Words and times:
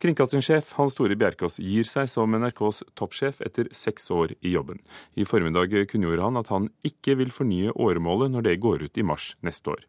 Kringkastingssjef 0.00 0.72
Hans 0.78 0.94
Tore 0.96 1.16
Bjerkås 1.20 1.58
gir 1.60 1.84
seg 1.84 2.08
som 2.08 2.32
NRKs 2.32 2.78
toppsjef 2.96 3.42
etter 3.44 3.68
seks 3.76 4.08
år 4.14 4.32
i 4.40 4.54
jobben. 4.54 4.80
I 5.12 5.26
formiddag 5.28 5.74
kunngjorde 5.90 6.24
han 6.24 6.40
at 6.40 6.48
han 6.48 6.70
ikke 6.86 7.18
vil 7.20 7.32
fornye 7.34 7.74
åremålet 7.76 8.32
når 8.32 8.46
det 8.46 8.60
går 8.64 8.86
ut 8.86 9.00
i 9.00 9.04
mars 9.04 9.34
neste 9.44 9.74
år. 9.74 9.84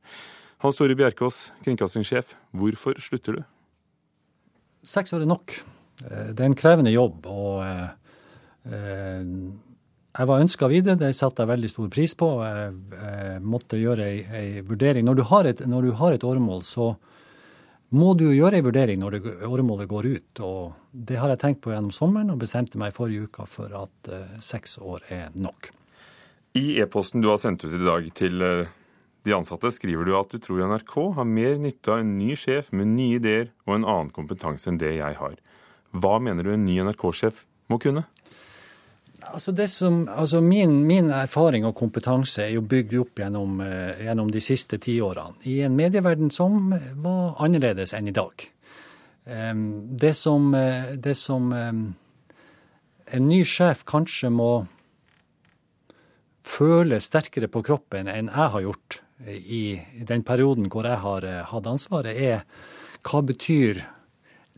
Hans 0.65 0.77
Tore 0.77 0.97
Bjerkås, 0.99 1.53
kringkastingssjef, 1.63 2.35
hvorfor 2.51 2.99
slutter 2.99 3.39
du? 3.39 3.41
Seks 4.83 5.15
år 5.15 5.23
er 5.23 5.31
nok. 5.31 5.55
Eh, 6.03 6.31
det 6.35 6.43
er 6.43 6.49
en 6.49 6.59
krevende 6.59 6.91
jobb. 6.91 7.25
og 7.31 7.63
eh, 7.63 7.87
eh, 8.67 9.31
jeg 10.11 10.27
var 10.27 10.43
ønska 10.43 10.67
videre, 10.67 10.99
det 10.99 11.13
satte 11.15 11.45
jeg 11.45 11.53
veldig 11.53 11.69
stor 11.71 11.87
pris 11.93 12.13
på. 12.19 12.27
Jeg, 12.43 13.39
måtte 13.47 13.79
gjøre 13.79 14.09
ei, 14.11 14.17
ei 14.27 14.63
vurdering. 14.67 15.05
Når 15.07 15.15
du, 15.15 15.23
et, 15.47 15.63
når 15.71 15.87
du, 15.87 15.91
har 15.95 16.11
et, 16.11 16.25
åremål, 16.27 16.65
så 16.67 16.91
må 17.91 18.13
du 18.15 18.29
gjøre 18.31 18.59
ei 18.59 18.65
vurdering 18.65 19.01
når 19.01 19.19
åremålet 19.47 19.89
går 19.91 20.07
ut. 20.07 20.41
Og 20.47 20.73
det 20.91 21.19
har 21.19 21.31
jeg 21.33 21.41
tenkt 21.43 21.63
på 21.63 21.73
gjennom 21.73 21.93
sommeren, 21.95 22.31
og 22.33 22.41
bestemte 22.41 22.79
meg 22.79 22.95
forrige 22.95 23.27
uke 23.27 23.47
for 23.51 23.73
at 23.75 24.11
uh, 24.11 24.37
seks 24.43 24.77
år 24.79 25.03
er 25.11 25.33
nok. 25.35 25.71
I 26.57 26.81
e-posten 26.83 27.23
du 27.23 27.29
har 27.31 27.39
sendt 27.39 27.65
ut 27.65 27.75
i 27.75 27.83
dag 27.83 28.07
til 28.15 28.43
uh, 28.43 28.71
de 29.27 29.35
ansatte, 29.35 29.71
skriver 29.75 30.07
du 30.07 30.15
at 30.17 30.31
du 30.31 30.39
tror 30.41 30.63
NRK 30.71 30.95
har 31.17 31.27
mer 31.27 31.59
nytte 31.61 31.93
av 31.93 32.01
en 32.01 32.15
ny 32.17 32.33
sjef 32.39 32.71
med 32.75 32.93
nye 32.95 33.19
ideer 33.19 33.51
og 33.67 33.77
en 33.77 33.85
annen 33.85 34.13
kompetanse 34.15 34.71
enn 34.71 34.79
det 34.81 34.95
jeg 34.97 35.19
har. 35.19 35.35
Hva 35.91 36.17
mener 36.23 36.47
du 36.47 36.53
en 36.55 36.65
ny 36.65 36.79
NRK-sjef 36.87 37.43
må 37.71 37.77
kunne? 37.83 38.05
Altså 39.21 39.53
som, 39.67 40.07
altså 40.09 40.41
min, 40.41 40.85
min, 40.87 41.11
erfaring 41.11 41.65
og 41.65 41.75
kompetanse 41.77 42.43
er 42.43 42.55
jo 42.55 42.61
bygd 42.65 42.97
opp 42.99 43.21
gjennom, 43.21 43.61
eh, 43.61 44.01
gjennom 44.07 44.31
de 44.33 44.41
siste 44.41 44.79
tiårene 44.81 45.37
i 45.45 45.61
en 45.61 45.75
medieverden 45.77 46.31
som 46.33 46.73
var 47.03 47.37
annerledes 47.39 47.93
enn 47.93 48.09
i 48.09 48.15
dag. 48.15 48.47
Det 50.01 50.15
som, 50.17 50.53
eh, 50.55 50.95
det 50.97 51.13
som 51.15 51.53
en 51.53 53.27
ny 53.27 53.43
sjef 53.45 53.85
kanskje 53.85 54.31
må 54.33 54.65
føle 56.47 56.99
sterkere 57.01 57.49
på 57.51 57.63
kroppen 57.65 58.09
enn 58.09 58.31
jeg 58.31 58.53
har 58.55 58.65
gjort 58.65 59.01
i 59.29 59.79
den 60.07 60.23
perioden 60.25 60.69
hvor 60.71 60.87
jeg 60.87 60.97
har 61.03 61.25
eh, 61.27 61.41
hatt 61.45 61.67
ansvaret, 61.69 62.17
er 62.17 62.45
hva 63.05 63.21
betyr 63.25 63.83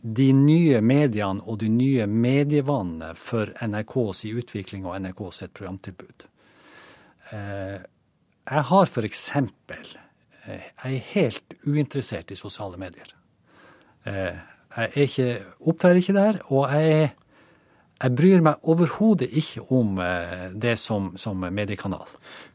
de 0.04 0.28
nye 0.36 0.82
mediene 0.84 1.40
og 1.48 1.62
de 1.62 1.70
nye 1.72 2.04
medievanene 2.10 3.14
for 3.16 3.48
NRKs 3.64 4.24
utvikling 4.36 4.84
og 4.84 4.98
NRKs 5.00 5.46
programtilbud. 5.56 6.26
Eh, 7.32 7.78
jeg 8.44 8.64
har 8.70 8.90
f.eks. 8.90 9.22
Eh, 9.36 9.86
jeg 10.44 10.90
er 10.90 11.06
helt 11.14 11.56
uinteressert 11.64 12.34
i 12.34 12.36
sosiale 12.36 12.80
medier. 12.80 13.14
Eh, 14.04 14.36
jeg 14.74 14.90
er 14.90 15.06
ikke, 15.06 15.28
opptrer 15.70 16.00
ikke 16.00 16.16
der, 16.16 16.40
og 16.52 16.68
jeg, 16.74 17.14
jeg 18.02 18.16
bryr 18.18 18.44
meg 18.44 18.68
overhodet 18.68 19.30
ikke 19.30 19.62
om 19.72 20.00
det 20.60 20.74
som, 20.82 21.12
som 21.16 21.46
mediekanal. 21.54 22.10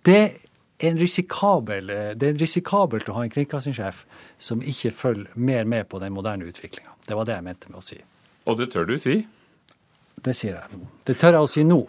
Det 0.05 0.48
risikabel, 0.79 1.91
det 2.15 2.27
er 2.29 2.37
risikabelt 2.39 3.09
å 3.09 3.17
ha 3.17 3.25
en 3.25 3.33
kringkastingssjef 3.33 4.05
som 4.39 4.61
ikke 4.63 4.93
følger 4.95 5.35
mer 5.35 5.67
med 5.67 5.89
på 5.91 5.99
den 5.99 6.13
moderne 6.15 6.47
utviklinga. 6.47 6.95
Det 7.07 7.17
var 7.17 7.27
det 7.27 7.35
jeg 7.35 7.47
mente 7.49 7.71
med 7.71 7.81
å 7.81 7.83
si. 7.83 7.99
Og 8.47 8.57
det 8.59 8.69
tør 8.71 8.87
du 8.87 8.95
si? 9.01 9.17
Det 10.23 10.35
sier 10.35 10.55
jeg 10.55 10.79
nå. 10.79 10.87
Det 11.07 11.17
tør 11.19 11.35
jeg 11.35 11.47
å 11.47 11.51
si 11.51 11.65
nå. 11.67 11.81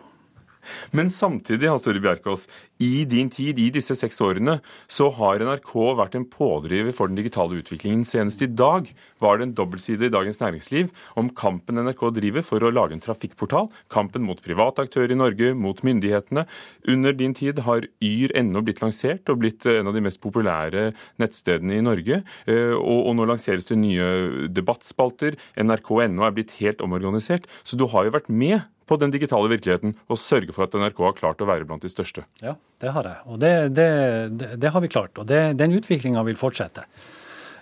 Men 0.96 1.10
samtidig, 1.12 1.68
Hans 1.70 1.84
Tore 1.86 2.02
Bjerkås, 2.02 2.46
i 2.80 3.04
din 3.08 3.28
tid, 3.32 3.58
i 3.60 3.68
disse 3.72 3.94
seks 3.98 4.20
årene, 4.24 4.58
så 4.88 5.10
har 5.18 5.42
NRK 5.44 5.72
vært 5.98 6.16
en 6.16 6.26
pådriver 6.30 6.94
for 6.96 7.10
den 7.10 7.18
digitale 7.18 7.58
utviklingen. 7.60 8.06
Senest 8.08 8.40
i 8.44 8.48
dag 8.48 8.88
var 9.20 9.38
det 9.38 9.48
en 9.48 9.54
dobbeltside 9.58 10.08
i 10.08 10.12
Dagens 10.12 10.40
Næringsliv 10.40 10.88
om 11.20 11.28
kampen 11.36 11.80
NRK 11.84 12.06
driver 12.16 12.46
for 12.46 12.64
å 12.64 12.72
lage 12.72 12.96
en 12.96 13.04
trafikkportal. 13.04 13.68
Kampen 13.92 14.24
mot 14.24 14.40
private 14.44 14.86
aktører 14.86 15.12
i 15.12 15.20
Norge, 15.20 15.52
mot 15.54 15.84
myndighetene. 15.86 16.46
Under 16.88 17.16
din 17.16 17.36
tid 17.36 17.60
har 17.66 17.86
yr.no 18.04 18.64
blitt 18.64 18.82
lansert 18.84 19.28
og 19.28 19.42
blitt 19.44 19.68
en 19.68 19.90
av 19.90 19.96
de 19.96 20.04
mest 20.04 20.22
populære 20.24 20.90
nettstedene 21.20 21.78
i 21.78 21.84
Norge. 21.84 22.22
Eh, 22.48 22.74
og, 22.76 23.12
nå 23.16 23.28
lanseres 23.28 23.68
det 23.68 23.78
nye 23.80 24.48
debattspalter. 24.48 25.36
NRK.no 25.60 26.26
er 26.26 26.36
blitt 26.36 26.56
helt 26.60 26.84
omorganisert. 26.84 27.48
Så 27.64 27.76
du 27.76 27.88
har 27.92 28.06
jo 28.06 28.16
vært 28.16 28.30
med 28.32 28.60
på 28.90 28.98
den 28.98 29.12
digitale 29.14 29.52
virkeligheten 29.52 29.94
og 30.10 30.18
sørge 30.18 30.54
for 30.56 30.66
at 30.66 30.74
NRK 30.74 31.00
har 31.06 31.16
klart 31.20 31.44
å 31.44 31.48
være 31.48 31.68
blant 31.68 31.86
de 31.86 31.92
største? 31.92 32.26
Ja, 32.42 32.56
det 32.82 32.90
har 32.96 33.06
jeg. 33.06 33.22
Og 33.30 33.38
det, 33.42 33.54
det, 33.78 33.88
det, 34.34 34.52
det 34.58 34.74
har 34.74 34.82
vi 34.82 34.90
klart. 34.90 35.14
Og 35.22 35.30
den 35.30 35.78
utviklinga 35.78 36.24
vil 36.26 36.38
fortsette. 36.40 36.88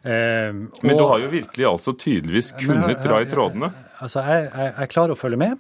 Eh, 0.03 0.55
men 0.55 0.97
du 0.97 1.05
har 1.05 1.21
jo 1.21 1.31
virkelig 1.33 1.67
altså 1.69 1.93
tydeligvis 1.99 2.55
kunnet 2.57 3.03
dra 3.05 3.21
i 3.21 3.29
trådene? 3.29 3.73
Altså, 3.99 4.23
jeg, 4.25 4.47
jeg, 4.49 4.75
jeg 4.79 4.93
klarer 4.95 5.13
å 5.13 5.19
følge 5.19 5.41
med, 5.41 5.59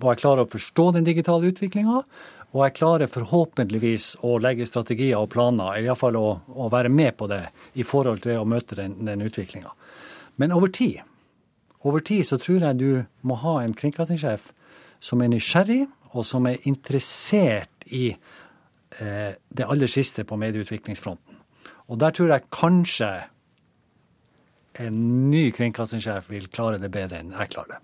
og 0.00 0.12
jeg 0.12 0.22
klarer 0.22 0.46
å 0.46 0.52
forstå 0.52 0.86
den 0.96 1.08
digitale 1.08 1.50
utviklinga. 1.52 2.04
Og 2.50 2.64
jeg 2.64 2.74
klarer 2.80 3.10
forhåpentligvis 3.10 4.16
å 4.26 4.34
legge 4.42 4.66
strategier 4.66 5.20
og 5.20 5.28
planer, 5.34 5.76
eller 5.76 5.92
iallfall 5.92 6.16
å, 6.18 6.30
å 6.50 6.70
være 6.72 6.90
med 6.90 7.14
på 7.18 7.28
det 7.30 7.44
i 7.78 7.86
forhold 7.86 8.24
til 8.24 8.40
å 8.40 8.48
møte 8.48 8.78
den, 8.78 8.96
den 9.06 9.22
utviklinga. 9.22 9.70
Men 10.40 10.56
over 10.56 10.72
tid, 10.74 11.04
over 11.86 12.02
tid 12.02 12.26
så 12.26 12.40
tror 12.42 12.64
jeg 12.64 12.80
du 12.80 13.04
må 13.26 13.36
ha 13.44 13.60
en 13.62 13.76
kringkastingssjef 13.76 14.50
som 15.00 15.22
er 15.24 15.32
nysgjerrig, 15.32 15.84
og 16.12 16.26
som 16.26 16.46
er 16.50 16.62
interessert 16.68 17.86
i 17.86 18.10
eh, 18.10 19.32
det 19.34 19.66
aller 19.66 19.90
siste 19.90 20.26
på 20.26 20.38
medieutviklingsfronten. 20.40 21.38
Og 21.90 21.98
der 21.98 22.14
tror 22.14 22.34
jeg 22.34 22.50
kanskje 22.54 23.10
en 24.80 24.98
ny 25.30 25.48
kringkastingssjef 25.54 26.30
vil 26.30 26.46
klare 26.52 26.78
det 26.82 26.92
bedre 26.94 27.20
enn 27.20 27.34
jeg 27.34 27.52
klarer 27.54 27.76
det. 27.76 27.80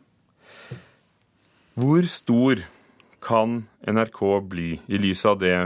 Hvor 1.77 2.06
stor 2.09 2.62
kan 3.27 3.65
NRK 3.84 4.22
bli 4.48 4.69
i 4.87 5.00
lys 5.03 5.27
av 5.28 5.41
det 5.43 5.56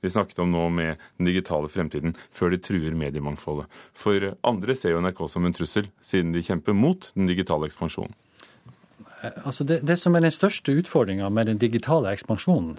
vi 0.00 0.08
snakket 0.10 0.40
om 0.40 0.48
nå 0.50 0.64
med 0.72 1.02
den 1.18 1.28
digitale 1.28 1.68
fremtiden, 1.68 2.14
før 2.32 2.54
de 2.54 2.58
truer 2.64 2.96
mediemangfoldet? 2.96 3.68
For 3.92 4.32
andre 4.48 4.74
ser 4.74 4.96
jo 4.96 5.02
NRK 5.04 5.20
som 5.28 5.44
en 5.44 5.54
trussel, 5.54 5.90
siden 6.00 6.32
de 6.32 6.42
kjemper 6.42 6.74
mot 6.74 7.10
den 7.14 7.28
digitale 7.28 7.68
ekspansjonen. 7.68 8.16
Eh, 9.22 9.30
altså 9.44 9.64
det, 9.64 9.80
det, 9.86 9.98
som 10.00 10.16
er 10.16 10.24
den 10.24 10.34
største 10.34 10.74
utfordringa 10.76 11.28
med 11.32 11.50
den 11.50 11.60
digitale 11.60 12.12
ekspansjonen, 12.14 12.78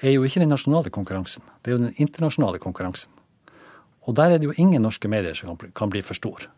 er 0.00 0.16
jo 0.16 0.24
ikke 0.26 0.42
den 0.42 0.52
nasjonale 0.52 0.92
konkurransen, 0.94 1.44
det 1.62 1.72
er 1.72 1.76
jo 1.76 1.84
den 1.86 2.00
internasjonale 2.02 2.62
konkurransen. 2.62 3.12
Og 4.02 4.16
der 4.18 4.34
er 4.34 4.42
det 4.42 4.48
jo 4.50 4.58
ingen 4.58 4.82
norske 4.82 5.08
medier 5.08 5.36
som 5.38 5.56
kan 5.56 5.92
bli 5.92 6.02
for 6.02 6.18
stor. 6.18 6.48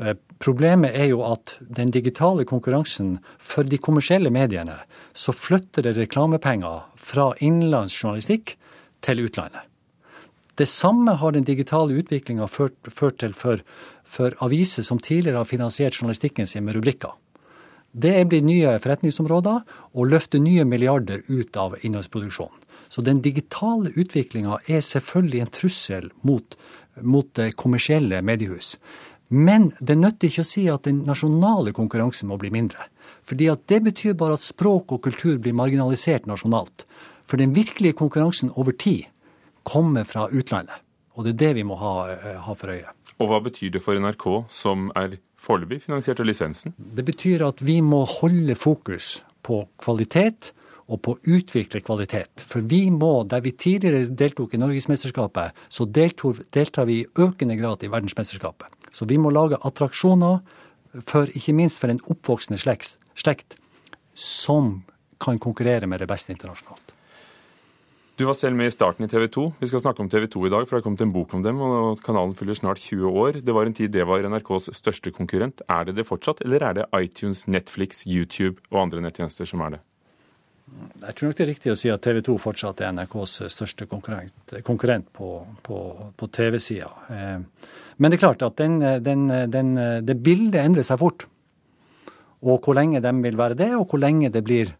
Eh, 0.00 0.16
problemet 0.42 0.96
er 0.96 1.10
jo 1.12 1.22
at 1.28 1.58
den 1.60 1.92
digitale 1.94 2.46
konkurransen 2.48 3.18
for 3.38 3.68
de 3.68 3.78
kommersielle 3.78 4.32
mediene, 4.32 4.78
så 5.12 5.34
flytter 5.36 5.84
det 5.86 5.98
reklamepenger 5.98 6.88
fra 6.96 7.32
innenlands 7.40 7.94
journalistikk 7.94 8.56
til 9.04 9.26
utlandet. 9.26 9.68
Det 10.56 10.68
samme 10.68 11.14
har 11.16 11.32
den 11.32 11.46
digitale 11.48 11.96
utviklinga 11.96 12.46
ført, 12.46 12.76
ført, 12.88 13.18
til 13.22 13.32
for, 13.32 13.62
for 14.04 14.34
aviser 14.44 14.84
som 14.84 15.00
tidligere 15.00 15.40
har 15.40 15.48
finansiert 15.48 15.96
journalistikken 15.96 16.46
sin 16.46 16.64
med 16.64 16.76
rubrikker. 16.76 17.14
Det 17.92 18.12
blitt 18.24 18.44
nye 18.48 18.78
forretningsområder 18.80 19.64
og 19.92 20.08
løfter 20.08 20.40
nye 20.40 20.64
milliarder 20.64 21.20
ut 21.28 21.56
av 21.60 21.76
innholdsproduksjonen. 21.82 22.58
Så 22.88 23.00
den 23.04 23.22
digitale 23.24 23.92
utviklinga 23.96 24.58
er 24.68 24.80
selvfølgelig 24.84 25.40
en 25.40 25.52
trussel 25.52 26.08
mot, 26.28 26.56
mot 27.00 27.40
kommersielle 27.56 28.20
mediehus. 28.24 28.76
Men 29.28 29.70
det 29.80 29.96
nytter 29.96 30.28
ikke 30.28 30.44
å 30.44 30.48
si 30.48 30.66
at 30.68 30.84
den 30.84 31.04
nasjonale 31.08 31.72
konkurransen 31.72 32.28
må 32.28 32.36
bli 32.40 32.50
mindre. 32.52 32.84
Fordi 33.24 33.48
det 33.68 33.80
betyr 33.86 34.16
bare 34.18 34.36
at 34.36 34.44
språk 34.44 34.92
og 34.92 35.04
kultur 35.06 35.38
blir 35.40 35.56
marginalisert 35.56 36.28
nasjonalt. 36.28 36.84
For 37.24 37.40
den 37.40 37.54
virkelige 37.56 37.96
konkurransen 37.96 38.52
over 38.56 38.76
tid 38.76 39.06
kommer 39.64 40.04
fra 40.04 40.26
utlandet. 40.28 40.76
Og 41.16 41.24
det 41.24 41.34
er 41.34 41.40
det 41.44 41.54
vi 41.60 41.64
må 41.68 41.76
ha, 41.80 41.94
eh, 42.12 42.40
ha 42.40 42.54
for 42.54 42.72
øye. 42.72 42.88
Og 43.20 43.28
hva 43.30 43.42
betyr 43.44 43.74
det 43.74 43.82
for 43.84 43.98
NRK, 43.98 44.26
som 44.52 44.88
er 44.98 45.18
foreløpig 45.42 45.82
finansiert 45.84 46.22
av 46.22 46.28
lisensen? 46.28 46.74
Det 46.78 47.04
betyr 47.06 47.44
at 47.46 47.62
vi 47.64 47.80
må 47.84 48.04
holde 48.08 48.56
fokus 48.58 49.20
på 49.46 49.64
kvalitet 49.82 50.52
og 50.92 51.00
på 51.04 51.14
å 51.14 51.36
utvikle 51.36 51.82
kvalitet. 51.84 52.42
For 52.48 52.64
vi 52.68 52.84
må, 52.92 53.22
der 53.28 53.42
vi 53.44 53.54
tidligere 53.54 54.10
deltok 54.10 54.54
i 54.54 54.60
Norgesmesterskapet, 54.60 55.56
så 55.72 55.86
deltar, 55.86 56.42
deltar 56.54 56.88
vi 56.88 57.00
i 57.02 57.08
økende 57.22 57.56
grad 57.60 57.84
i 57.84 57.90
verdensmesterskapet. 57.92 58.68
Så 58.92 59.08
vi 59.08 59.18
må 59.20 59.32
lage 59.32 59.60
attraksjoner, 59.64 60.42
for, 61.08 61.30
ikke 61.32 61.54
minst 61.56 61.80
for 61.80 61.92
en 61.92 62.02
oppvoksende 62.12 62.60
slekt, 62.60 62.98
slekt 63.16 63.56
som 64.18 64.82
kan 65.22 65.38
konkurrere 65.40 65.88
med 65.88 66.02
det 66.02 66.10
beste 66.10 66.34
internasjonalt. 66.34 66.92
Du 68.20 68.26
var 68.28 68.36
selv 68.36 68.56
med 68.58 68.68
i 68.68 68.72
starten 68.74 69.06
i 69.06 69.08
TV 69.08 69.24
2. 69.32 69.42
Vi 69.62 69.66
skal 69.70 69.80
snakke 69.80 70.02
om 70.04 70.08
TV 70.12 70.26
2 70.28 70.42
i 70.44 70.50
dag, 70.52 70.66
for 70.66 70.76
det 70.76 70.82
har 70.82 70.84
kommet 70.84 71.00
en 71.00 71.14
bok 71.14 71.30
om 71.32 71.42
dem. 71.42 71.60
og 71.64 72.00
Kanalen 72.04 72.34
fyller 72.36 72.54
snart 72.58 72.82
20 72.84 73.08
år. 73.08 73.38
Det 73.40 73.54
var 73.56 73.64
en 73.66 73.72
tid 73.72 73.88
det 73.94 74.04
var 74.06 74.20
NRKs 74.28 74.68
største 74.76 75.10
konkurrent. 75.16 75.62
Er 75.68 75.88
det 75.88 75.96
det 75.96 76.04
fortsatt, 76.04 76.42
eller 76.44 76.62
er 76.62 76.74
det 76.76 76.84
iTunes, 77.00 77.46
Netflix, 77.48 78.04
YouTube 78.04 78.60
og 78.70 78.82
andre 78.82 79.00
nettjenester 79.00 79.48
som 79.48 79.64
er 79.64 79.76
det? 79.76 79.80
Jeg 81.02 81.16
tror 81.16 81.28
nok 81.28 81.38
det 81.38 81.44
er 81.44 81.50
riktig 81.54 81.72
å 81.72 81.78
si 81.78 81.88
at 81.92 82.04
TV 82.04 82.20
2 82.28 82.36
fortsatt 82.40 82.84
er 82.84 82.92
NRKs 82.92 83.38
største 83.52 83.88
konkurrent, 83.88 84.56
konkurrent 84.64 85.08
på, 85.16 85.32
på, 85.64 85.80
på 86.16 86.28
TV-sida. 86.36 86.92
Eh, 87.08 87.66
men 87.96 88.12
det 88.12 88.18
er 88.18 88.24
klart 88.26 88.44
at 88.44 88.60
den, 88.60 88.76
den, 89.04 89.24
den, 89.52 89.74
det 90.04 90.20
bildet 90.20 90.60
endrer 90.60 90.84
seg 90.84 91.00
fort. 91.00 91.26
Og 92.44 92.60
hvor 92.60 92.76
lenge 92.76 93.00
de 93.00 93.12
vil 93.24 93.40
være 93.40 93.56
det, 93.56 93.72
og 93.78 93.88
hvor 93.88 94.04
lenge 94.04 94.28
det 94.32 94.44
blir 94.44 94.76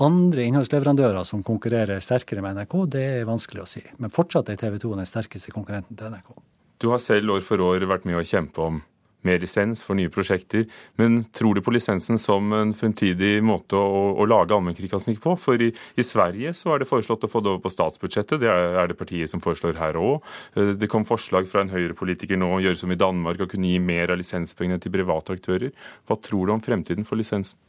andre 0.00 0.46
innholdsleverandører 0.48 1.24
som 1.28 1.44
konkurrerer 1.46 2.02
sterkere 2.04 2.44
med 2.44 2.58
NRK, 2.58 2.76
det 2.92 3.06
er 3.20 3.28
vanskelig 3.28 3.64
å 3.64 3.68
si. 3.68 3.82
Men 3.98 4.12
fortsatt 4.14 4.52
er 4.52 4.60
TV 4.60 4.78
2 4.82 4.94
den 4.98 5.08
sterkeste 5.08 5.54
konkurrenten 5.54 5.98
til 5.98 6.12
NRK. 6.12 6.32
Du 6.80 6.88
har 6.92 7.02
selv 7.04 7.36
år 7.36 7.44
for 7.44 7.60
år 7.60 7.84
vært 7.88 8.06
med 8.08 8.16
å 8.16 8.24
kjempe 8.24 8.64
om 8.64 8.80
mer 9.26 9.40
lisens 9.42 9.82
for 9.84 9.98
nye 9.98 10.10
prosjekter. 10.12 10.66
Men 11.00 11.20
tror 11.36 11.56
du 11.56 11.62
på 11.64 11.74
lisensen 11.74 12.18
som 12.20 12.52
en 12.56 12.72
fremtidig 12.76 13.42
måte 13.44 13.76
å, 13.76 14.02
å 14.16 14.26
lage 14.28 14.56
allmennkringkasting 14.56 15.18
på? 15.20 15.34
For 15.40 15.60
i, 15.60 15.70
i, 15.70 16.06
Sverige 16.06 16.54
så 16.56 16.74
er 16.74 16.82
det 16.82 16.88
foreslått 16.88 17.26
å 17.26 17.30
få 17.30 17.42
det 17.44 17.52
over 17.52 17.64
på 17.64 17.74
statsbudsjettet. 17.74 18.40
Det 18.42 18.50
er, 18.50 18.78
er 18.80 18.90
det 18.90 18.98
partiet 19.00 19.32
som 19.32 19.42
foreslår 19.44 19.76
her 19.80 19.98
òg. 20.00 20.24
Eh, 20.56 20.72
det 20.80 20.90
kom 20.92 21.04
forslag 21.08 21.48
fra 21.50 21.64
en 21.64 21.72
høyrepolitiker 21.74 22.40
nå 22.40 22.54
å 22.56 22.62
gjøre 22.64 22.80
som 22.80 22.92
i 22.94 23.00
Danmark, 23.00 23.42
å 23.44 23.50
kunne 23.50 23.72
gi 23.72 23.82
mer 23.82 24.14
av 24.14 24.20
lisenspengene 24.20 24.80
til 24.82 24.94
private 24.96 25.36
aktører. 25.36 25.74
Hva 26.08 26.16
tror 26.20 26.48
du 26.48 26.56
om 26.56 26.64
fremtiden 26.64 27.08
for 27.08 27.20
lisensen? 27.20 27.60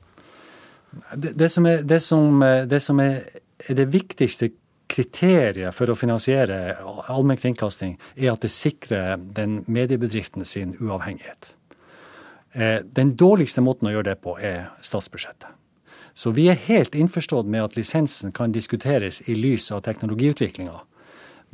Det, 1.15 1.33
det, 1.39 1.49
som, 1.49 1.65
er, 1.65 1.83
det, 1.87 1.99
som, 2.03 2.43
det 2.67 2.79
som 2.83 2.99
er 2.99 3.21
det 3.67 3.85
viktigste 3.93 4.51
kriteriet 4.91 5.75
for 5.75 5.91
å 5.91 5.95
finansiere 5.95 6.75
allmennkringkasting 7.11 7.95
er 8.17 8.33
at 8.33 8.43
det 8.43 8.51
sikrer 8.51 9.21
den 9.37 9.61
mediebedriften 9.71 10.45
sin 10.45 10.75
uavhengighet. 10.79 11.53
Eh, 12.51 12.79
den 12.83 13.15
dårligste 13.15 13.63
måten 13.63 13.87
å 13.87 13.95
gjøre 13.95 14.11
det 14.11 14.19
på 14.23 14.35
er 14.39 14.69
statsbudsjettet. 14.83 15.49
Så 16.13 16.33
vi 16.35 16.49
er 16.51 16.59
helt 16.67 16.95
innforstått 16.95 17.47
med 17.47 17.63
at 17.63 17.77
lisensen 17.79 18.33
kan 18.35 18.51
diskuteres 18.51 19.21
i 19.31 19.35
lys 19.37 19.69
av 19.71 19.85
teknologiutviklinga. 19.85 20.81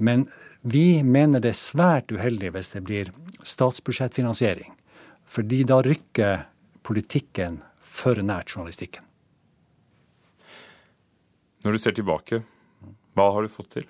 Men 0.02 0.26
vi 0.62 1.04
mener 1.04 1.42
det 1.42 1.54
er 1.54 1.60
svært 1.60 2.12
uheldig 2.14 2.56
hvis 2.56 2.74
det 2.74 2.82
blir 2.86 3.14
statsbudsjettfinansiering. 3.46 4.74
Fordi 5.30 5.62
da 5.68 5.82
rykker 5.86 6.48
politikken 6.88 7.62
for 7.84 8.18
nært 8.24 8.56
journalistikken. 8.56 9.07
Når 11.66 11.72
du 11.72 11.82
ser 11.82 11.96
tilbake, 11.98 12.42
hva 13.18 13.32
har 13.34 13.46
du 13.46 13.52
fått 13.52 13.72
til? 13.80 13.88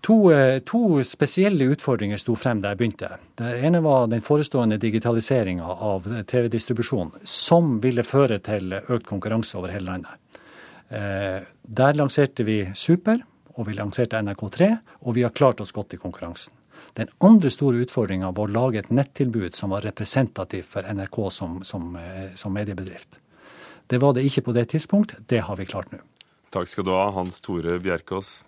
To, 0.00 0.32
eh, 0.32 0.58
to, 0.64 1.04
spesielle 1.04 1.68
utfordringer 1.74 2.18
sto 2.18 2.34
frem 2.34 2.60
da 2.62 2.72
jeg 2.72 2.80
begynte. 2.80 3.10
Det 3.36 3.50
ene 3.66 3.82
var 3.84 4.08
den 4.08 4.24
forestående 4.24 4.78
digitaliseringa 4.80 5.66
av 5.66 6.08
TV-distribusjon, 6.24 7.12
som 7.22 7.76
ville 7.84 8.02
føre 8.02 8.40
til 8.40 8.72
økt 8.80 9.06
konkurranse 9.06 9.58
over 9.60 9.74
hele 9.74 9.92
landet. 9.92 10.40
Eh, 10.88 11.44
der 11.62 11.98
lanserte 12.00 12.46
vi 12.48 12.62
Super, 12.74 13.20
og 13.54 13.68
vi 13.68 13.76
lanserte 13.76 14.18
NRK3, 14.18 14.70
og 15.04 15.14
vi 15.14 15.22
har 15.22 15.36
klart 15.36 15.60
oss 15.60 15.72
godt 15.76 15.94
i 15.94 16.00
konkurransen. 16.00 16.56
Den 16.96 17.08
andre 17.20 17.50
store 17.52 17.84
utfordringa 17.84 18.32
var 18.34 18.48
å 18.48 18.52
lage 18.52 18.80
et 18.80 18.90
nettilbud 18.90 19.54
som 19.54 19.70
var 19.70 19.84
representativt 19.86 20.66
for 20.66 20.82
NRK 20.82 21.18
som, 21.30 21.60
som, 21.62 21.92
eh, 21.96 22.32
som 22.34 22.56
mediebedrift. 22.56 23.20
Det 23.90 23.98
var 23.98 24.14
det 24.14 24.22
ikke 24.28 24.46
på 24.46 24.54
det 24.54 24.68
tidspunkt. 24.70 25.16
Det 25.26 25.42
har 25.42 25.58
vi 25.58 25.66
klart 25.66 25.90
nå. 25.90 25.98
Takk 26.54 26.70
skal 26.70 26.86
du 26.86 26.92
ha, 26.94 27.10
Hans 27.14 27.42
Tore 27.42 27.78
Bjerkås. 27.82 28.40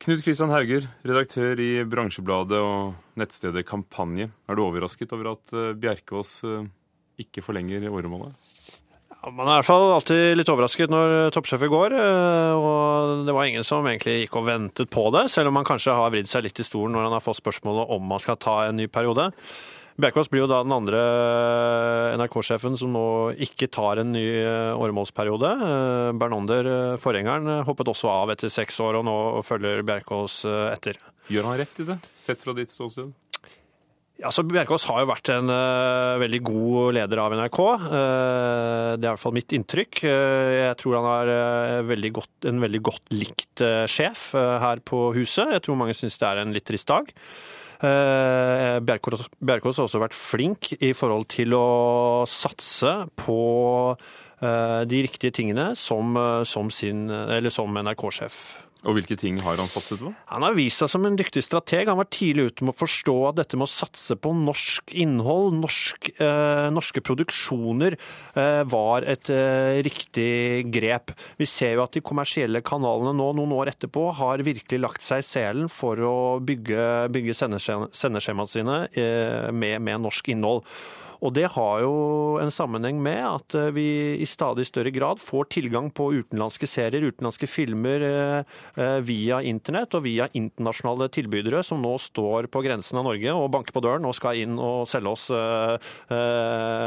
Knut 0.00 0.22
Kristian 0.24 0.52
Hauger, 0.52 0.86
redaktør 1.04 1.60
i 1.60 1.82
bransjebladet 1.84 2.60
og 2.64 3.16
nettstedet 3.20 3.66
Kampanje. 3.68 4.30
Er 4.48 4.56
du 4.56 4.62
overrasket 4.64 5.12
over 5.12 5.34
at 5.34 5.52
eh, 5.52 5.74
Bjerkås 5.76 6.38
eh, 6.48 6.68
ikke 7.20 7.44
forlenger 7.44 7.84
åremålet? 7.92 8.32
Ja, 9.10 9.28
man 9.28 9.44
er 9.44 9.58
i 9.58 9.58
hvert 9.58 9.68
fall 9.68 9.90
alltid 9.92 10.38
litt 10.38 10.48
overrasket 10.48 10.92
når 10.92 11.28
toppsjefer 11.36 11.68
går. 11.68 11.96
Eh, 12.00 12.56
og 12.56 13.26
det 13.28 13.34
var 13.36 13.50
ingen 13.50 13.66
som 13.68 13.84
egentlig 13.84 14.22
gikk 14.22 14.40
og 14.40 14.48
ventet 14.48 14.88
på 14.92 15.04
det, 15.12 15.26
selv 15.32 15.52
om 15.52 15.60
han 15.60 15.68
kanskje 15.68 15.98
har 16.00 16.16
vridd 16.16 16.32
seg 16.32 16.48
litt 16.48 16.64
i 16.64 16.64
stolen 16.64 16.96
når 16.96 17.10
han 17.10 17.18
har 17.18 17.26
fått 17.26 17.42
spørsmålet 17.42 17.92
om 17.92 18.08
man 18.08 18.24
skal 18.24 18.40
ta 18.40 18.56
en 18.70 18.80
ny 18.80 18.88
periode. 18.88 19.28
Bjerkås 19.98 20.30
blir 20.30 20.44
jo 20.44 20.50
da 20.50 20.60
den 20.64 20.74
andre 20.74 21.00
eh, 21.00 22.18
NRK-sjefen 22.20 22.76
som 22.78 22.92
nå 22.94 23.06
ikke 23.46 23.70
tar 23.72 24.02
en 24.02 24.12
ny 24.14 24.26
eh, 24.42 24.74
åremålsperiode. 24.76 25.50
Eh, 25.66 26.10
Bernander, 26.20 26.70
forgjengeren, 27.02 27.64
hoppet 27.66 27.90
også 27.90 28.12
av 28.12 28.34
etter 28.34 28.52
seks 28.52 28.78
år, 28.84 29.00
og 29.00 29.08
nå 29.08 29.16
følger 29.46 29.82
Bjerkås 29.86 30.44
etter. 30.70 31.00
Gjør 31.30 31.50
han 31.50 31.60
rett 31.60 31.82
i 31.82 31.88
det, 31.90 31.98
sett 32.16 32.42
fra 32.46 32.54
ditt 32.56 32.72
ståsted? 32.72 33.10
Altså, 34.20 34.42
Bjerkås 34.44 34.84
har 34.90 35.00
jo 35.00 35.08
vært 35.08 35.30
en 35.32 35.48
uh, 35.48 36.20
veldig 36.20 36.40
god 36.44 36.96
leder 36.98 37.22
av 37.22 37.34
NRK. 37.38 37.60
Uh, 37.60 38.90
det 39.00 39.00
er 39.00 39.06
i 39.06 39.12
hvert 39.14 39.22
fall 39.22 39.36
mitt 39.36 39.54
inntrykk. 39.56 40.02
Uh, 40.04 40.50
jeg 40.58 40.74
tror 40.82 40.98
han 40.98 41.08
er 41.14 41.88
veldig 41.88 42.10
godt, 42.18 42.34
en 42.50 42.60
veldig 42.60 42.82
godt 42.90 43.14
likt 43.16 43.64
sjef 43.90 44.30
her 44.36 44.82
på 44.84 45.10
huset. 45.16 45.54
Jeg 45.56 45.64
tror 45.64 45.80
mange 45.80 45.96
syns 45.96 46.20
det 46.20 46.28
er 46.28 46.42
en 46.42 46.52
litt 46.52 46.68
trist 46.68 46.88
dag. 46.90 47.08
Eh, 47.80 48.76
Bjerkås 48.84 49.78
har 49.78 49.86
også 49.86 50.02
vært 50.02 50.16
flink 50.16 50.74
i 50.84 50.92
forhold 50.96 51.30
til 51.32 51.54
å 51.56 52.26
satse 52.28 52.92
på 53.16 53.40
eh, 53.96 54.82
de 54.84 55.00
riktige 55.06 55.32
tingene 55.32 55.70
som, 55.80 56.12
eh, 56.20 56.42
som, 56.44 56.68
som 56.68 57.80
NRK-sjef. 57.80 58.42
Og 58.88 58.96
hvilke 58.96 59.16
ting 59.20 59.36
har 59.44 59.60
han 59.60 59.68
satset 59.68 60.00
på? 60.00 60.12
Han 60.32 60.44
har 60.46 60.54
vist 60.56 60.80
seg 60.80 60.88
som 60.88 61.04
en 61.04 61.18
dyktig 61.18 61.42
strateg. 61.44 61.90
Han 61.90 61.98
var 62.00 62.08
tidlig 62.08 62.46
ute 62.48 62.64
med 62.64 62.72
å 62.72 62.80
forstå 62.80 63.16
at 63.28 63.40
dette 63.42 63.58
med 63.60 63.68
å 63.68 63.72
satse 63.72 64.16
på 64.16 64.32
norsk 64.36 64.94
innhold, 64.96 65.58
norsk, 65.60 66.08
eh, 66.16 66.68
norske 66.72 67.02
produksjoner, 67.04 67.98
eh, 68.34 68.62
var 68.64 69.04
et 69.04 69.28
eh, 69.28 69.82
riktig 69.84 70.70
grep. 70.72 71.12
Vi 71.36 71.48
ser 71.50 71.76
jo 71.76 71.84
at 71.84 71.92
de 71.92 72.04
kommersielle 72.04 72.64
kanalene 72.64 73.12
nå, 73.18 73.28
noen 73.36 73.52
år 73.58 73.74
etterpå, 73.74 74.06
har 74.16 74.46
virkelig 74.46 74.80
lagt 74.80 75.04
seg 75.04 75.20
i 75.20 75.28
selen 75.28 75.68
for 75.68 76.00
å 76.00 76.16
bygge, 76.40 77.10
bygge 77.12 77.36
sendeskjemaene 77.36 78.48
sine 78.48 78.80
eh, 78.96 79.52
med, 79.52 79.76
med 79.84 80.00
norsk 80.08 80.32
innhold. 80.32 80.64
Og 81.20 81.34
det 81.36 81.46
har 81.52 81.82
jo 81.84 81.92
en 82.40 82.52
sammenheng 82.52 83.00
med 83.02 83.20
at 83.26 83.54
eh, 83.58 83.70
vi 83.76 83.86
i 84.20 84.26
stadig 84.28 84.66
større 84.68 84.92
grad 84.94 85.20
får 85.20 85.50
tilgang 85.52 85.90
på 85.92 86.10
utenlandske 86.16 86.66
serier, 86.70 87.04
utenlandske 87.12 87.48
filmer 87.50 88.00
eh, 88.06 88.40
eh, 88.80 88.98
via 89.04 89.42
internett 89.44 89.94
og 89.96 90.04
via 90.06 90.28
internasjonale 90.36 91.10
tilbydere 91.12 91.62
som 91.66 91.82
nå 91.84 91.92
står 92.00 92.48
på 92.52 92.62
grensen 92.64 92.98
av 93.00 93.04
Norge 93.10 93.30
og 93.36 93.52
banker 93.52 93.72
på 93.76 93.84
døren 93.84 94.08
og 94.08 94.16
skal 94.16 94.40
inn 94.40 94.56
og 94.60 94.88
selge 94.88 95.10
oss 95.10 95.26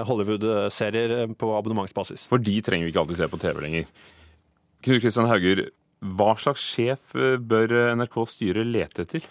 Hollywood-serier 0.07 1.33
på 1.39 1.47
abonnementsbasis. 1.57 2.27
For 2.31 2.41
de 2.41 2.55
trenger 2.65 2.87
vi 2.87 2.91
ikke 2.93 3.03
alltid 3.03 3.19
se 3.19 3.29
på 3.29 3.41
TV 3.41 3.61
lenger. 3.63 3.85
Knut 4.83 5.01
Kristian 5.03 5.29
Hauger, 5.29 5.59
hva 6.03 6.33
slags 6.39 6.63
sjef 6.73 7.13
bør 7.13 7.95
NRKs 7.95 8.35
styre 8.37 8.65
lete 8.67 9.07
etter? 9.07 9.29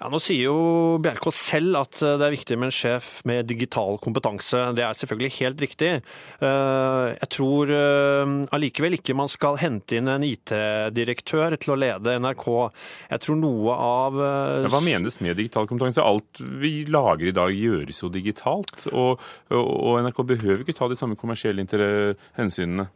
Ja, 0.00 0.08
Nå 0.08 0.16
sier 0.22 0.46
jo 0.46 0.96
Bjerkås 1.04 1.36
selv 1.50 1.76
at 1.76 1.98
eh, 2.00 2.16
det 2.16 2.24
er 2.24 2.32
viktig 2.32 2.56
med 2.56 2.70
en 2.70 2.72
sjef 2.72 3.08
med 3.28 3.44
digital 3.50 3.98
kompetanse. 4.00 4.70
Det 4.72 4.84
er 4.86 4.96
selvfølgelig 4.96 5.34
helt 5.36 5.60
riktig. 5.60 5.90
Eh, 6.40 7.08
jeg 7.18 7.28
tror 7.34 7.72
eh, 7.76 8.32
allikevel 8.56 8.96
ikke 8.96 9.16
man 9.18 9.28
skal 9.28 9.58
hente 9.60 9.98
inn 9.98 10.08
en 10.08 10.24
IT-direktør 10.24 11.58
til 11.60 11.74
å 11.74 11.78
lede 11.82 12.16
NRK. 12.16 12.46
Jeg 13.12 13.24
tror 13.26 13.40
noe 13.42 13.76
av 13.76 14.16
Hva 14.72 14.80
menes 14.84 15.20
med 15.20 15.36
digital 15.36 15.68
kompetanse? 15.68 16.00
Alt 16.00 16.40
vi 16.40 16.86
lager 16.88 17.28
i 17.28 17.36
dag 17.36 17.52
gjøres 17.52 18.00
jo 18.00 18.08
digitalt. 18.12 18.88
Og, 18.94 19.20
og 19.52 20.00
NRK 20.00 20.22
behøver 20.32 20.64
ikke 20.64 20.78
ta 20.80 20.88
de 20.88 20.96
samme 20.96 21.18
kommersielle 21.20 21.60
hensynene. 22.38 22.88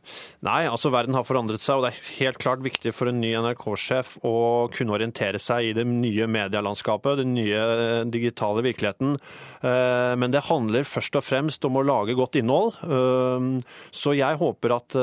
Nei, 0.46 0.62
altså 0.70 0.92
verden 0.94 1.18
har 1.18 1.28
forandret 1.28 1.60
seg, 1.60 1.76
og 1.76 1.84
det 1.84 1.92
er 1.92 2.12
helt 2.22 2.40
klart 2.40 2.64
viktig 2.64 2.94
for 2.96 3.12
en 3.12 3.13
ny 3.20 3.32
NRK-sjef 3.38 4.16
å 4.26 4.34
kunne 4.74 4.94
orientere 4.96 5.40
seg 5.42 5.70
i 5.70 5.74
det 5.76 5.84
nye 5.88 6.26
medielandskapet 6.30 7.20
den 7.20 7.34
nye 7.36 7.60
eh, 7.60 8.04
digitale 8.08 8.64
virkeligheten. 8.64 9.16
Eh, 9.64 10.14
men 10.20 10.34
det 10.34 10.44
handler 10.48 10.86
først 10.88 11.18
og 11.18 11.26
fremst 11.26 11.64
om 11.66 11.78
å 11.78 11.84
lage 11.86 12.16
godt 12.18 12.38
innhold. 12.40 12.78
Eh, 12.84 13.48
så 13.94 14.14
jeg 14.16 14.40
håper 14.40 14.76
at 14.76 14.96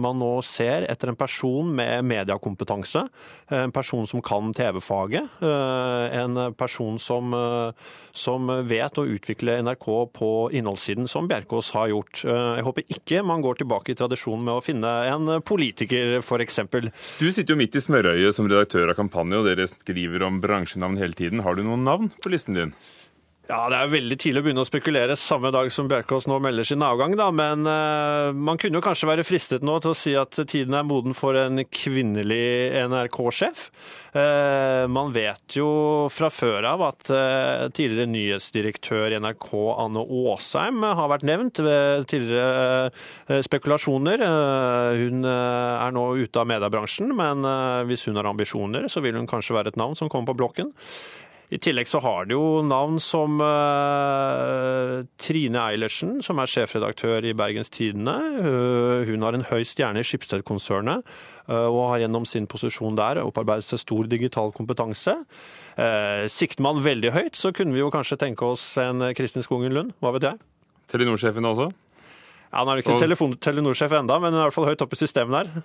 man 0.00 0.18
nå 0.18 0.30
ser 0.46 0.84
etter 0.90 1.10
en 1.10 1.18
person 1.18 1.68
med 1.74 2.04
mediekompetanse. 2.06 3.04
En 3.54 3.72
person 3.74 4.06
som 4.08 4.22
kan 4.24 4.52
TV-faget. 4.56 5.42
En 5.44 6.38
person 6.58 6.98
som, 7.02 7.34
som 8.12 8.52
vet 8.68 9.00
å 9.00 9.06
utvikle 9.08 9.56
NRK 9.64 9.86
på 10.16 10.30
innholdssiden, 10.58 11.08
som 11.10 11.28
Bjerkås 11.30 11.72
har 11.76 11.90
gjort. 11.92 12.22
Jeg 12.24 12.66
håper 12.66 12.96
ikke 12.96 13.22
man 13.26 13.44
går 13.44 13.60
tilbake 13.62 13.94
i 13.94 13.98
tradisjonen 13.98 14.44
med 14.48 14.58
å 14.58 14.64
finne 14.64 14.92
en 15.10 15.34
politiker, 15.46 16.18
f.eks. 16.20 16.60
Du 17.20 17.28
sitter 17.36 17.54
jo 17.54 17.60
midt 17.60 17.76
i 17.78 17.82
smørøyet 17.82 18.36
som 18.36 18.48
redaktør 18.50 18.92
av 18.92 18.98
Kampanje, 18.98 19.40
og 19.40 19.48
dere 19.48 19.66
skriver 19.70 20.24
om 20.26 20.40
bransjenavn 20.42 20.98
hele 21.00 21.16
tiden. 21.18 21.42
Har 21.44 21.56
du 21.56 21.64
noen 21.66 21.84
navn 21.86 22.12
på 22.22 22.32
listen 22.32 22.56
din? 22.58 22.74
Ja, 23.44 23.66
Det 23.68 23.76
er 23.76 23.90
veldig 23.92 24.16
tidlig 24.16 24.40
å 24.40 24.44
begynne 24.46 24.62
å 24.64 24.66
spekulere 24.68 25.14
samme 25.20 25.50
dag 25.52 25.68
som 25.72 25.84
Bjerkås 25.90 26.24
nå 26.30 26.38
melder 26.40 26.64
sin 26.64 26.80
avgang, 26.80 27.12
da. 27.18 27.26
Men 27.28 27.66
uh, 27.68 28.32
man 28.32 28.56
kunne 28.56 28.78
jo 28.78 28.84
kanskje 28.84 29.08
være 29.10 29.26
fristet 29.28 29.64
nå 29.66 29.74
til 29.84 29.90
å 29.92 29.98
si 30.00 30.14
at 30.16 30.38
tiden 30.48 30.72
er 30.72 30.86
moden 30.88 31.12
for 31.12 31.36
en 31.36 31.60
kvinnelig 31.68 32.72
NRK-sjef. 32.88 33.66
Uh, 34.14 34.20
eh, 34.22 34.84
man 34.88 35.12
vet 35.12 35.56
jo 35.58 35.66
fra 36.14 36.30
før 36.32 36.64
av 36.70 36.86
at 36.86 37.10
uh, 37.12 37.66
tidligere 37.76 38.08
nyhetsdirektør 38.14 39.12
i 39.12 39.18
NRK, 39.20 39.50
Anne 39.74 40.06
Aasheim, 40.06 40.80
har 40.96 41.10
vært 41.12 41.26
nevnt 41.28 41.60
ved 41.66 42.06
tidligere 42.08 43.42
spekulasjoner. 43.44 44.24
hun 44.24 45.28
er 45.28 45.92
nå 45.92 46.06
ute 46.16 46.40
av 46.40 46.48
mediebransjen, 46.48 47.12
men 47.16 47.44
hvis 47.90 48.06
hun 48.08 48.16
har 48.16 48.30
ambisjoner, 48.30 48.88
så 48.88 49.04
vil 49.04 49.18
hun 49.18 49.28
kanskje 49.28 49.58
være 49.58 49.74
et 49.74 49.80
navn 49.80 49.98
som 49.98 50.08
kommer 50.08 50.32
på 50.32 50.38
blokken. 50.40 50.72
I 51.52 51.58
tillegg 51.60 51.86
så 51.86 52.00
har 52.02 52.24
det 52.24 52.32
jo 52.34 52.62
navn 52.64 52.96
som 53.04 53.36
uh, 53.44 55.02
Trine 55.20 55.60
Eilertsen, 55.70 56.16
som 56.24 56.40
er 56.40 56.48
sjefredaktør 56.50 57.26
i 57.28 57.34
Bergens 57.36 57.70
Tidende. 57.72 58.14
Uh, 58.40 59.04
hun 59.10 59.22
har 59.26 59.36
en 59.36 59.44
høy 59.50 59.60
stjerne 59.68 60.00
i 60.00 60.06
Schibsted-konsernet, 60.08 61.04
uh, 61.50 61.68
og 61.68 61.82
har 61.92 62.02
gjennom 62.04 62.24
sin 62.28 62.48
posisjon 62.50 62.96
der 62.98 63.20
opparbeidet 63.22 63.68
seg 63.68 63.82
stor 63.84 64.08
digital 64.10 64.52
kompetanse. 64.56 65.18
Eh, 65.74 66.24
sikter 66.30 66.62
man 66.62 66.78
veldig 66.84 67.10
høyt, 67.10 67.34
så 67.34 67.50
kunne 67.50 67.74
vi 67.74 67.80
jo 67.80 67.88
kanskje 67.90 68.14
tenke 68.20 68.46
oss 68.46 68.62
en 68.78 69.02
Kristin 69.18 69.42
Skogen 69.42 69.72
Lund. 69.74 69.90
Hva 69.98 70.12
vet 70.14 70.22
jeg? 70.28 70.38
Telenor-sjefen 70.92 71.48
også? 71.48 71.66
Ja, 72.52 72.60
Han 72.62 72.68
er 72.70 72.78
jo 72.78 72.84
ikke 72.84 72.94
Og- 72.94 73.02
telefon- 73.02 73.34
Telenor-sjef 73.42 73.90
enda, 73.98 74.20
men 74.22 74.30
hun 74.32 74.38
er 74.38 74.44
i 74.44 74.46
hvert 74.46 74.54
fall 74.54 74.68
høyt 74.70 74.84
oppe 74.86 74.94
i 74.94 75.02
systemet 75.02 75.50
der. 75.50 75.64